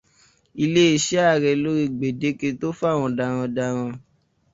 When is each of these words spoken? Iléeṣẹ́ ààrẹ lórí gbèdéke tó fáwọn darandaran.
Iléeṣẹ́ 0.63 1.23
ààrẹ 1.31 1.51
lórí 1.63 1.83
gbèdéke 1.97 2.47
tó 2.59 2.67
fáwọn 2.79 3.11
darandaran. 3.17 3.89